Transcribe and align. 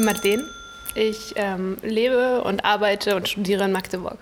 bin 0.00 0.06
Madeleine. 0.06 0.44
Ich 0.94 1.34
ähm, 1.36 1.76
lebe 1.82 2.42
und 2.42 2.64
arbeite 2.64 3.16
und 3.16 3.28
studiere 3.28 3.64
in 3.64 3.72
Magdeburg. 3.72 4.18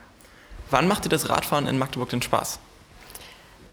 Wann 0.70 0.86
macht 0.86 1.04
dir 1.04 1.08
das 1.08 1.30
Radfahren 1.30 1.66
in 1.66 1.78
Magdeburg 1.78 2.10
den 2.10 2.20
Spaß? 2.20 2.58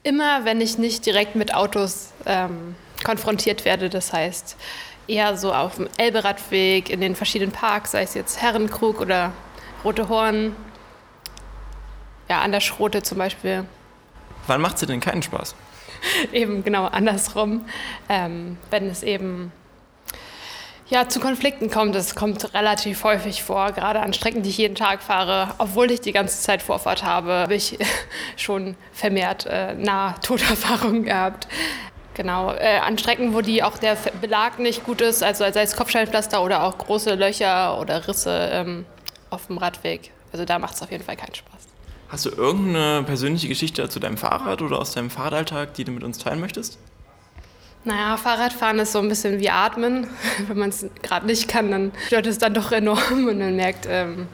Immer, 0.04 0.46
wenn 0.46 0.62
ich 0.62 0.78
nicht 0.78 1.05
direkt 1.05 1.36
mit 1.36 1.54
Autos 1.54 2.12
ähm, 2.26 2.76
konfrontiert 3.04 3.65
werde. 3.65 3.89
Das 3.89 4.13
heißt, 4.13 4.55
eher 5.07 5.36
so 5.36 5.54
auf 5.54 5.76
dem 5.76 5.89
Elberadweg, 5.97 6.90
in 6.90 7.02
den 7.02 7.15
verschiedenen 7.15 7.52
Parks, 7.52 7.92
sei 7.92 8.04
es 8.04 8.13
jetzt 8.13 8.42
Herrenkrug 8.42 9.01
oder 9.01 9.33
Rote 9.83 10.08
Horn. 10.08 10.56
Ja, 12.29 12.42
an 12.42 12.51
der 12.51 12.62
Schrote 12.62 13.03
zum 13.03 13.17
Beispiel. 13.17 13.65
Wann 14.47 14.62
macht 14.62 14.78
sie 14.78 14.85
denn 14.85 14.99
keinen 14.99 15.24
Spaß? 15.24 15.56
eben 16.31 16.63
genau 16.63 16.85
andersrum. 16.85 17.66
Ähm, 18.09 18.58
wenn 18.70 18.88
es 18.90 19.03
eben 19.03 19.52
ja, 20.88 21.09
zu 21.09 21.20
Konflikten 21.20 21.70
kommt. 21.70 21.95
Es 21.95 22.16
kommt 22.16 22.54
relativ 22.54 23.03
häufig 23.03 23.44
vor, 23.44 23.71
gerade 23.71 24.02
an 24.02 24.13
Strecken, 24.13 24.44
die 24.44 24.49
ich 24.49 24.57
jeden 24.57 24.75
Tag 24.75 25.02
fahre. 25.02 25.53
Obwohl 25.58 25.89
ich 25.91 26.02
die 26.02 26.11
ganze 26.11 26.41
Zeit 26.41 26.61
Vorfahrt 26.61 27.03
habe, 27.03 27.34
habe 27.44 27.55
ich 27.55 27.77
schon 28.38 28.75
vermehrt 28.94 29.45
äh, 29.45 29.73
Nahtoderfahrungen 29.73 31.03
gehabt. 31.03 31.48
Genau, 32.13 32.53
äh, 32.53 32.77
an 32.77 32.98
Strecken, 32.98 33.34
wo 33.34 33.41
die 33.41 33.61
auch 33.61 33.77
der 33.77 33.98
Belag 34.21 34.59
nicht 34.59 34.85
gut 34.85 35.02
ist, 35.02 35.21
also 35.21 35.44
sei 35.52 35.63
es 35.63 35.75
Kopfsteinpflaster 35.75 36.41
oder 36.41 36.63
auch 36.63 36.77
große 36.77 37.13
Löcher 37.16 37.77
oder 37.77 38.08
Risse 38.08 38.49
ähm, 38.53 38.86
auf 39.30 39.47
dem 39.47 39.58
Radweg. 39.58 40.11
Also 40.31 40.45
da 40.45 40.58
macht 40.58 40.75
es 40.75 40.81
auf 40.81 40.91
jeden 40.91 41.03
Fall 41.03 41.17
keinen 41.17 41.36
Spaß. 41.36 41.67
Hast 42.08 42.25
du 42.25 42.30
irgendeine 42.30 43.03
persönliche 43.03 43.49
Geschichte 43.49 43.89
zu 43.89 43.99
deinem 43.99 44.17
Fahrrad 44.17 44.61
oder 44.61 44.80
aus 44.80 44.94
deinem 44.94 45.09
Fahrradalltag, 45.09 45.73
die 45.73 45.83
du 45.83 45.91
mit 45.91 46.03
uns 46.03 46.17
teilen 46.17 46.39
möchtest? 46.39 46.77
Naja, 47.85 48.17
Fahrradfahren 48.17 48.80
ist 48.80 48.94
so 48.94 48.99
ein 48.99 49.07
bisschen 49.07 49.39
wie 49.39 49.52
Atmen. 49.52 50.07
Wenn 50.48 50.57
man 50.57 50.70
es 50.70 50.88
gerade 51.03 51.27
nicht 51.27 51.48
kann, 51.48 51.70
dann 51.70 51.91
stört 52.08 52.25
es 52.25 52.39
dann 52.39 52.55
doch 52.55 52.71
enorm 52.71 53.27
und 53.27 53.38
man 53.38 53.55
merkt, 53.55 53.88
ähm, 53.88 54.27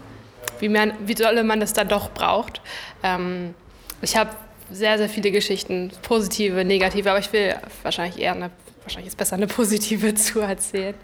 wie, 0.60 0.70
mehr, 0.70 0.94
wie 1.06 1.16
dolle 1.16 1.44
man 1.44 1.62
es 1.62 1.74
dann 1.74 1.90
doch 1.90 2.12
braucht. 2.12 2.62
Ähm, 3.04 3.54
ich 4.02 4.16
habe 4.16 4.32
sehr, 4.72 4.98
sehr 4.98 5.10
viele 5.10 5.32
Geschichten, 5.32 5.92
positive, 6.02 6.64
negative, 6.64 7.10
aber 7.10 7.20
ich 7.20 7.34
will 7.34 7.56
wahrscheinlich 7.84 8.22
eher 8.22 8.32
eine, 8.32 8.52
wahrscheinlich 8.84 9.10
ist 9.10 9.18
besser 9.18 9.36
eine 9.36 9.48
positive 9.48 10.16
zu 10.16 10.40
erzählen. 10.40 10.96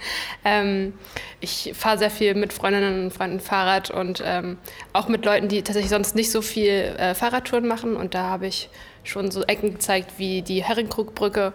Ähm, 0.45 0.94
ich 1.42 1.73
fahre 1.75 1.98
sehr 1.98 2.09
viel 2.09 2.34
mit 2.34 2.53
Freundinnen 2.53 3.03
und 3.03 3.12
Freunden 3.12 3.42
Fahrrad 3.42 3.92
und 3.92 4.23
ähm, 4.25 4.58
auch 4.94 5.09
mit 5.09 5.25
Leuten, 5.25 5.50
die 5.50 5.64
tatsächlich 5.64 5.90
sonst 5.90 6.16
nicht 6.16 6.31
so 6.31 6.42
viel 6.42 6.95
äh, 6.98 7.14
Fahrradtouren 7.14 7.68
machen 7.68 7.98
und 7.98 8.14
da 8.14 8.23
habe 8.23 8.48
ich 8.48 8.70
schon 9.03 9.31
so 9.31 9.44
Ecken 9.44 9.73
gezeigt 9.73 10.14
wie 10.18 10.42
die 10.42 10.64
Herrenkrugbrücke 10.64 11.52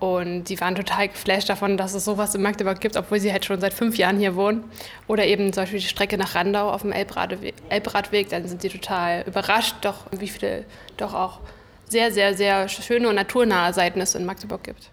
und 0.00 0.44
die 0.44 0.60
waren 0.60 0.76
total 0.76 1.08
geflasht 1.08 1.48
davon, 1.48 1.76
dass 1.76 1.94
es 1.94 2.04
sowas 2.04 2.34
in 2.34 2.42
Magdeburg 2.42 2.80
gibt, 2.80 2.96
obwohl 2.96 3.18
sie 3.18 3.32
halt 3.32 3.44
schon 3.44 3.60
seit 3.60 3.74
fünf 3.74 3.96
Jahren 3.96 4.18
hier 4.18 4.36
wohnen. 4.36 4.64
Oder 5.08 5.26
eben 5.26 5.52
zum 5.52 5.62
Beispiel 5.62 5.80
die 5.80 5.86
Strecke 5.86 6.16
nach 6.16 6.34
Randau 6.34 6.70
auf 6.70 6.82
dem 6.82 6.92
Elbradweg. 6.92 7.54
Elbradweg 7.68 8.28
dann 8.28 8.46
sind 8.46 8.62
sie 8.62 8.68
total 8.68 9.24
überrascht, 9.26 9.76
doch 9.82 10.06
wie 10.12 10.28
viele 10.28 10.64
doch 10.96 11.14
auch 11.14 11.40
sehr, 11.88 12.12
sehr, 12.12 12.34
sehr 12.34 12.68
schöne 12.68 13.08
und 13.08 13.16
naturnahe 13.16 13.72
Seiten 13.72 14.00
es 14.00 14.14
in 14.14 14.24
Magdeburg 14.24 14.62
gibt. 14.62 14.90